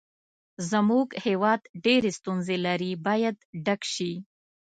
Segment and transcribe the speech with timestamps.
[0.71, 4.11] زموږ هېواد ډېرې ستونزې لري باید ډک شي.